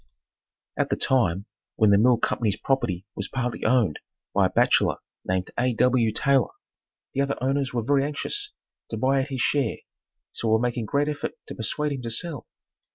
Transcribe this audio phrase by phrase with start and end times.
[0.79, 1.45] At the time
[1.75, 3.99] when the Mill Company's property was partly owned
[4.33, 5.75] by a bachelor named A.
[5.75, 6.11] W.
[6.11, 6.53] Taylor,
[7.13, 8.51] the other owners were very anxious
[8.89, 9.77] to buy out his share
[10.31, 12.47] so were making great effort to persuade him to sell.